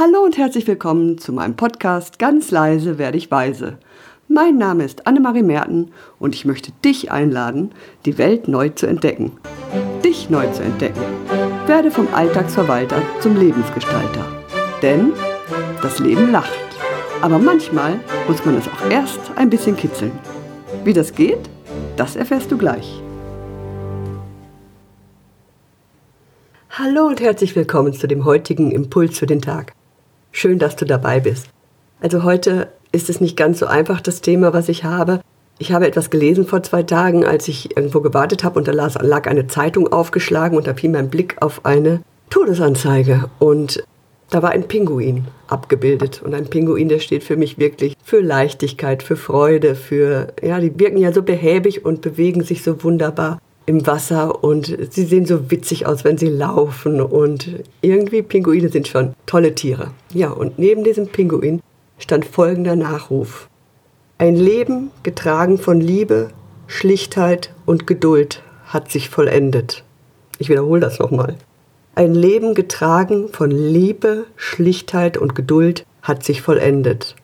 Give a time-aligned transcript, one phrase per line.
[0.00, 3.78] Hallo und herzlich willkommen zu meinem Podcast Ganz leise werde ich weise.
[4.28, 5.90] Mein Name ist Annemarie Merten
[6.20, 7.72] und ich möchte dich einladen,
[8.04, 9.32] die Welt neu zu entdecken.
[10.04, 11.00] Dich neu zu entdecken.
[11.66, 14.24] Werde vom Alltagsverwalter zum Lebensgestalter.
[14.82, 15.14] Denn
[15.82, 16.52] das Leben lacht.
[17.20, 20.12] Aber manchmal muss man es auch erst ein bisschen kitzeln.
[20.84, 21.50] Wie das geht,
[21.96, 23.02] das erfährst du gleich.
[26.70, 29.74] Hallo und herzlich willkommen zu dem heutigen Impuls für den Tag.
[30.32, 31.48] Schön, dass du dabei bist.
[32.00, 35.20] Also heute ist es nicht ganz so einfach, das Thema, was ich habe.
[35.58, 39.26] Ich habe etwas gelesen vor zwei Tagen, als ich irgendwo gewartet habe und da lag
[39.26, 42.00] eine Zeitung aufgeschlagen und da fiel mein Blick auf eine
[42.30, 43.82] Todesanzeige und
[44.30, 49.02] da war ein Pinguin abgebildet und ein Pinguin, der steht für mich wirklich für Leichtigkeit,
[49.02, 53.86] für Freude, für ja, die wirken ja so behäbig und bewegen sich so wunderbar im
[53.86, 57.50] Wasser und sie sehen so witzig aus, wenn sie laufen und
[57.82, 59.90] irgendwie Pinguine sind schon tolle Tiere.
[60.14, 61.60] Ja, und neben diesem Pinguin
[61.98, 63.48] stand folgender Nachruf.
[64.16, 66.30] Ein Leben getragen von Liebe,
[66.66, 69.84] Schlichtheit und Geduld hat sich vollendet.
[70.38, 71.36] Ich wiederhole das nochmal.
[71.94, 77.16] Ein Leben getragen von Liebe, Schlichtheit und Geduld hat sich vollendet.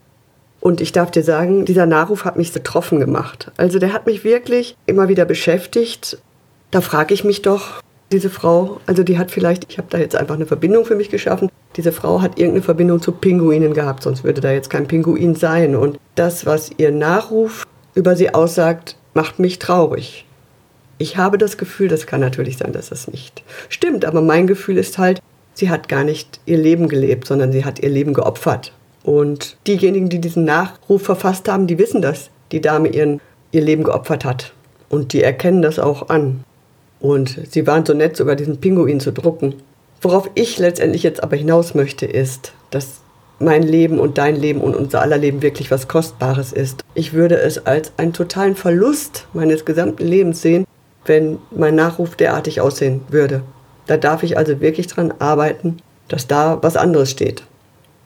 [0.60, 3.50] Und ich darf dir sagen, dieser Nachruf hat mich betroffen gemacht.
[3.56, 6.18] Also der hat mich wirklich immer wieder beschäftigt
[6.74, 7.80] da frage ich mich doch,
[8.10, 11.08] diese Frau, also die hat vielleicht, ich habe da jetzt einfach eine Verbindung für mich
[11.08, 15.36] geschaffen, diese Frau hat irgendeine Verbindung zu Pinguinen gehabt, sonst würde da jetzt kein Pinguin
[15.36, 15.76] sein.
[15.76, 17.64] Und das, was ihr Nachruf
[17.94, 20.26] über sie aussagt, macht mich traurig.
[20.98, 24.76] Ich habe das Gefühl, das kann natürlich sein, dass das nicht stimmt, aber mein Gefühl
[24.76, 28.72] ist halt, sie hat gar nicht ihr Leben gelebt, sondern sie hat ihr Leben geopfert.
[29.04, 33.20] Und diejenigen, die diesen Nachruf verfasst haben, die wissen das, die Dame ihren,
[33.52, 34.52] ihr Leben geopfert hat.
[34.88, 36.42] Und die erkennen das auch an.
[37.04, 39.56] Und sie waren so nett, sogar diesen Pinguin zu drucken.
[40.00, 43.02] Worauf ich letztendlich jetzt aber hinaus möchte, ist, dass
[43.38, 46.82] mein Leben und dein Leben und unser aller Leben wirklich was Kostbares ist.
[46.94, 50.64] Ich würde es als einen totalen Verlust meines gesamten Lebens sehen,
[51.04, 53.42] wenn mein Nachruf derartig aussehen würde.
[53.86, 55.76] Da darf ich also wirklich dran arbeiten,
[56.08, 57.42] dass da was anderes steht.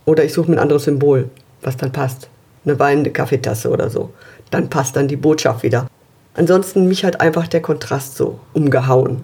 [0.07, 1.31] Oder ich suche mir ein anderes Symbol,
[1.63, 2.29] was dann passt.
[2.65, 4.11] Eine weinende Kaffeetasse oder so.
[4.51, 5.87] Dann passt dann die Botschaft wieder.
[6.39, 9.23] Ansonsten mich hat einfach der Kontrast so umgehauen.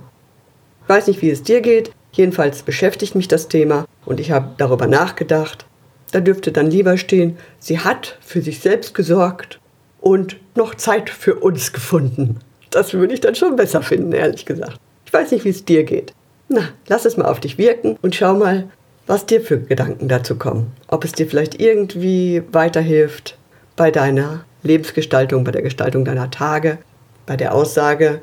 [0.83, 1.93] Ich weiß nicht, wie es dir geht.
[2.11, 5.65] Jedenfalls beschäftigt mich das Thema und ich habe darüber nachgedacht.
[6.11, 9.61] Da dürfte dann lieber stehen, sie hat für sich selbst gesorgt
[10.01, 12.41] und noch Zeit für uns gefunden.
[12.71, 14.81] Das würde ich dann schon besser finden, ehrlich gesagt.
[15.07, 16.13] Ich weiß nicht, wie es dir geht.
[16.49, 18.69] Na, lass es mal auf dich wirken und schau mal,
[19.07, 20.73] was dir für Gedanken dazu kommen.
[20.89, 23.39] Ob es dir vielleicht irgendwie weiterhilft
[23.77, 26.79] bei deiner Lebensgestaltung, bei der Gestaltung deiner Tage
[27.27, 28.21] bei der Aussage,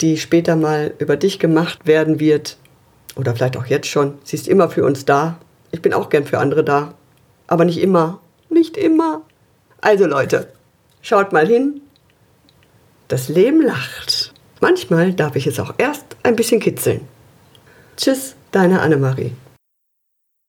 [0.00, 2.58] die später mal über dich gemacht werden wird,
[3.16, 5.38] oder vielleicht auch jetzt schon, sie ist immer für uns da.
[5.70, 6.94] Ich bin auch gern für andere da,
[7.46, 9.22] aber nicht immer, nicht immer.
[9.80, 10.48] Also Leute,
[11.02, 11.80] schaut mal hin.
[13.08, 14.32] Das Leben lacht.
[14.60, 17.02] Manchmal darf ich es auch erst ein bisschen kitzeln.
[17.96, 19.32] Tschüss, deine Annemarie.